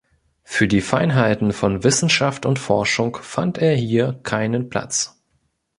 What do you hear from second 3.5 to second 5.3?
er hier keinen Platz.